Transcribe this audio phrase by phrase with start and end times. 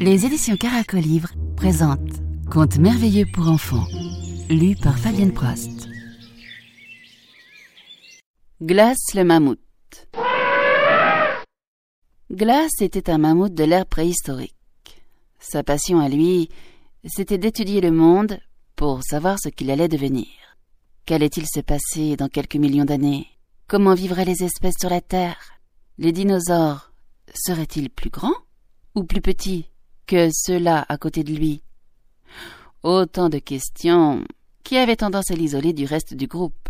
[0.00, 3.86] Les éditions Caracolivre présentent Contes merveilleux pour enfants,
[4.50, 5.88] lu par Fabienne Prost.
[8.60, 9.58] Glace le mammouth.
[12.30, 14.54] Glace était un mammouth de l'ère préhistorique.
[15.38, 16.50] Sa passion à lui,
[17.06, 18.38] c'était d'étudier le monde
[18.76, 20.26] pour savoir ce qu'il allait devenir.
[21.06, 23.26] Qu'allait-il se passer dans quelques millions d'années?
[23.68, 25.57] Comment vivraient les espèces sur la Terre?
[26.00, 26.92] Les dinosaures
[27.34, 28.36] seraient-ils plus grands
[28.94, 29.68] ou plus petits
[30.06, 31.62] que ceux-là à côté de lui?
[32.84, 34.24] Autant de questions
[34.62, 36.68] qui avaient tendance à l'isoler du reste du groupe.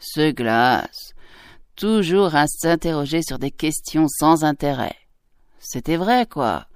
[0.00, 1.14] Ce glace,
[1.76, 4.96] toujours à s'interroger sur des questions sans intérêt.
[5.60, 6.66] C'était vrai, quoi.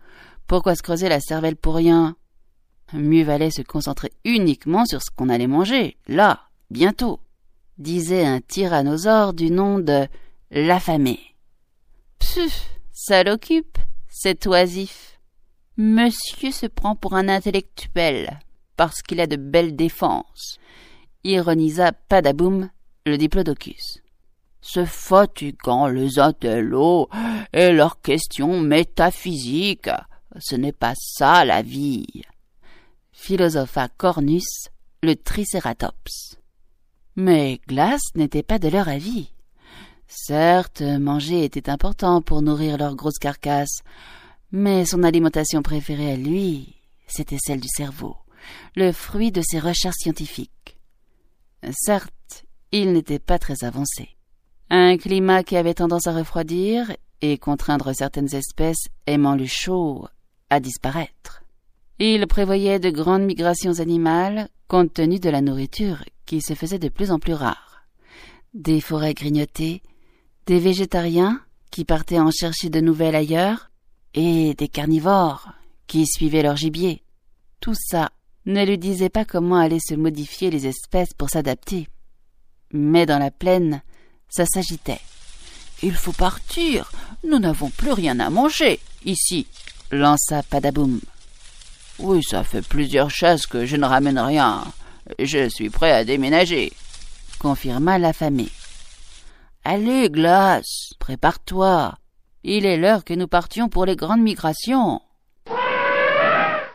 [0.46, 2.14] Pourquoi se creuser la cervelle pour rien?
[2.92, 6.40] Mieux valait se concentrer uniquement sur ce qu'on allait manger, là,
[6.70, 7.18] bientôt,
[7.78, 10.06] disait un tyrannosaure du nom de
[10.52, 11.18] l'affamé.
[12.92, 13.78] Ça l'occupe,
[14.09, 15.19] cet oisif.
[15.77, 18.41] Monsieur se prend pour un intellectuel,
[18.77, 20.58] parce qu'il a de belles défenses,
[21.25, 22.70] ironisa Padaboum,
[23.06, 24.00] le diplodocus.
[24.61, 27.08] C'est fatigant les intellos
[27.53, 29.91] et leurs questions métaphysiques.
[30.39, 32.25] Ce n'est pas ça la vie
[33.19, 34.69] philosopha Cornus,
[35.02, 36.39] le Tricératops.
[37.17, 39.33] Mais Glace n'était pas de leur avis.
[40.09, 43.83] Certes, manger était important pour nourrir leur grosse carcasse,
[44.51, 48.17] mais son alimentation préférée à lui, c'était celle du cerveau,
[48.75, 50.79] le fruit de ses recherches scientifiques.
[51.73, 54.17] Certes, il n'était pas très avancé.
[54.70, 60.09] Un climat qui avait tendance à refroidir et contraindre certaines espèces aimant le chaud
[60.48, 61.42] à disparaître.
[61.98, 66.89] Il prévoyait de grandes migrations animales compte tenu de la nourriture qui se faisait de
[66.89, 67.83] plus en plus rare.
[68.55, 69.83] Des forêts grignotées,
[70.48, 73.68] des végétariens qui partaient en chercher de nouvelles ailleurs,
[74.14, 75.52] et des carnivores
[75.86, 77.02] qui suivaient leur gibier.
[77.60, 78.08] Tout ça
[78.46, 81.86] ne lui disait pas comment allaient se modifier les espèces pour s'adapter.
[82.73, 83.83] Mais dans la plaine,
[84.30, 85.02] ça s'agitait.
[85.83, 86.90] Il faut partir.
[87.24, 89.46] Nous n'avons plus rien à manger ici,
[89.90, 90.98] lança Padaboum.
[91.98, 94.64] Oui, ça fait plusieurs chasses que je ne ramène rien.
[95.18, 96.73] Je suis prêt à déménager,
[97.39, 98.48] confirma l'affamé.
[99.64, 101.96] Allez, Glace, prépare-toi.
[102.45, 105.01] Il est l'heure que nous partions pour les grandes migrations.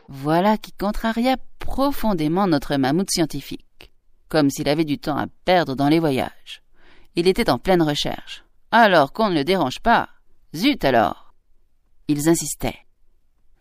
[0.08, 3.92] Voilà qui contraria profondément notre mammouth scientifique,
[4.30, 6.62] comme s'il avait du temps à perdre dans les voyages.
[7.16, 8.44] Il était en pleine recherche.
[8.72, 10.10] Alors qu'on ne le dérange pas.
[10.56, 11.34] Zut alors.
[12.08, 12.80] Ils insistaient.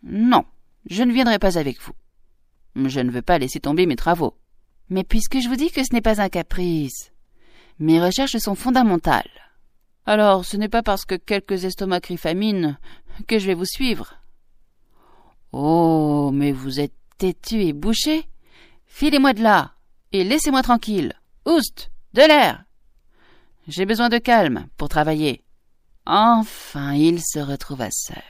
[0.03, 0.43] Non,
[0.89, 1.93] je ne viendrai pas avec vous.
[2.75, 4.35] Je ne veux pas laisser tomber mes travaux.
[4.89, 7.12] Mais puisque je vous dis que ce n'est pas un caprice,
[7.79, 9.29] mes recherches sont fondamentales.
[10.05, 12.77] Alors ce n'est pas parce que quelques estomacs crient famine
[13.27, 14.15] que je vais vous suivre.
[15.51, 18.27] Oh, mais vous êtes têtu et bouché.
[18.85, 19.73] Filez-moi de là
[20.11, 21.13] et laissez-moi tranquille.
[21.45, 22.65] Oust, de l'air.
[23.67, 25.43] J'ai besoin de calme pour travailler.
[26.05, 28.21] Enfin, il se retrouva seul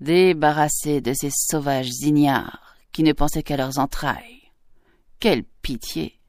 [0.00, 4.50] débarrassés de ces sauvages ignares qui ne pensaient qu'à leurs entrailles.
[5.20, 6.19] Quelle pitié.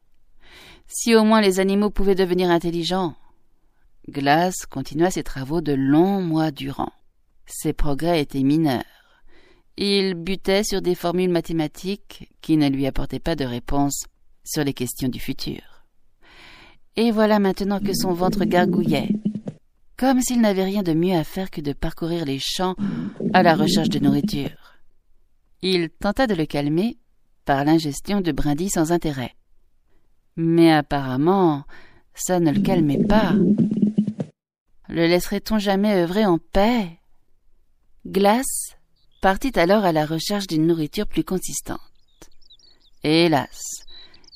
[0.93, 3.15] Si au moins les animaux pouvaient devenir intelligents.
[4.09, 6.91] Glace continua ses travaux de longs mois durant.
[7.45, 8.83] Ses progrès étaient mineurs.
[9.77, 14.05] Il butait sur des formules mathématiques qui ne lui apportaient pas de réponse
[14.43, 15.61] sur les questions du futur.
[16.97, 19.09] Et voilà maintenant que son ventre gargouillait,
[19.95, 22.75] comme s'il n'avait rien de mieux à faire que de parcourir les champs
[23.33, 24.75] à la recherche de nourriture.
[25.61, 26.97] Il tenta de le calmer
[27.45, 29.35] par l'ingestion de brindilles sans intérêt.
[30.35, 31.63] Mais apparemment,
[32.13, 33.33] ça ne le calmait pas.
[34.89, 36.99] Le laisserait-on jamais œuvrer en paix?
[38.05, 38.75] Glace
[39.21, 41.79] partit alors à la recherche d'une nourriture plus consistante.
[43.03, 43.83] Hélas,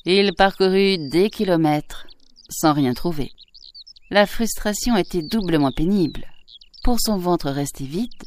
[0.05, 2.07] il parcourut des kilomètres
[2.49, 3.31] sans rien trouver.
[4.11, 6.25] La frustration était doublement pénible.
[6.83, 8.23] Pour son ventre resté vide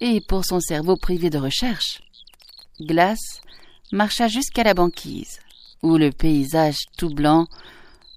[0.00, 2.02] et pour son cerveau privé de recherche.
[2.80, 3.40] Glace
[3.90, 5.40] marcha jusqu'à la banquise,
[5.82, 7.46] où le paysage tout blanc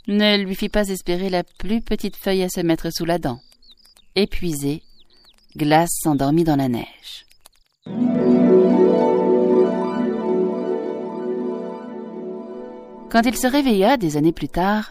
[0.08, 3.40] ne lui fit pas espérer la plus petite feuille à se mettre sous la dent.
[4.16, 4.84] Épuisé,
[5.56, 7.26] Glace s'endormit dans la neige.
[13.10, 14.90] Quand il se réveilla des années plus tard,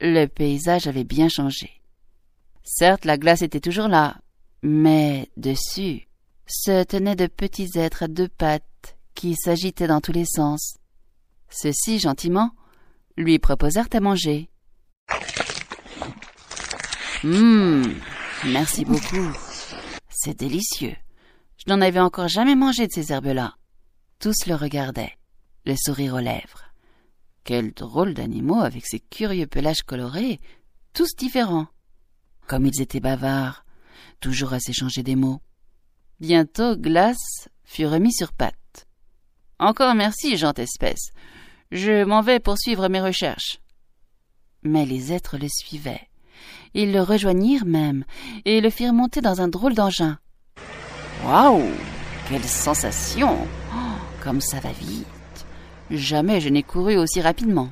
[0.00, 1.70] le paysage avait bien changé.
[2.64, 4.16] Certes, la glace était toujours là,
[4.62, 6.08] mais dessus
[6.46, 10.78] se tenaient de petits êtres à deux pattes qui s'agitaient dans tous les sens.
[11.50, 12.50] Ceux-ci, gentiment,
[13.16, 14.50] lui proposèrent à manger.
[17.22, 17.94] Hum,
[18.46, 19.32] Merci beaucoup.
[20.10, 20.94] C'est délicieux.
[21.56, 23.54] Je n'en avais encore jamais mangé de ces herbes-là.
[24.18, 25.16] Tous le regardaient,
[25.64, 26.64] le sourire aux lèvres.
[27.42, 30.40] Quel drôle d'animaux avec ces curieux pelages colorés,
[30.92, 31.66] tous différents.
[32.46, 33.64] Comme ils étaient bavards,
[34.20, 35.40] toujours à s'échanger des mots.
[36.20, 38.86] Bientôt, Glace fut remis sur pattes.
[39.58, 41.10] Encore merci, gente espèce.
[41.74, 43.58] Je m'en vais poursuivre mes recherches.
[44.62, 46.08] Mais les êtres le suivaient.
[46.72, 48.04] Ils le rejoignirent même,
[48.44, 50.20] et le firent monter dans un drôle d'engin.
[51.24, 51.68] Waouh
[52.28, 55.06] Quelle sensation oh, Comme ça va vite
[55.90, 57.70] Jamais je n'ai couru aussi rapidement.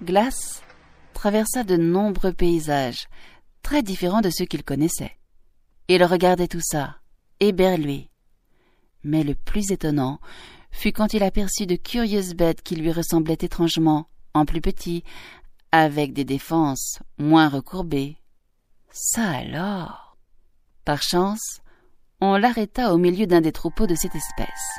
[0.00, 0.62] Glace
[1.12, 3.08] traversa de nombreux paysages,
[3.64, 5.16] très différents de ceux qu'il connaissait.
[5.88, 6.98] Il regardait tout ça,
[7.40, 8.10] éberlué.
[9.02, 10.20] Mais le plus étonnant
[10.70, 15.04] fut quand il aperçut de curieuses bêtes qui lui ressemblaient étrangement, en plus petit,
[15.72, 18.16] avec des défenses moins recourbées.
[18.90, 20.16] Ça alors
[20.84, 21.60] Par chance,
[22.20, 24.78] on l'arrêta au milieu d'un des troupeaux de cette espèce.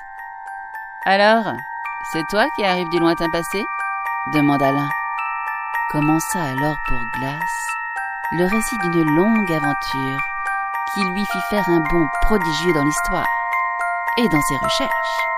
[1.06, 1.54] Alors,
[2.12, 3.64] c'est toi qui arrives du lointain passé?
[4.34, 4.90] demanda l'un.
[5.92, 7.68] Commença alors pour Glace?
[8.34, 10.20] Le récit d'une longue aventure
[10.94, 13.28] qui lui fit faire un bond prodigieux dans l'histoire
[14.18, 15.29] et dans ses recherches.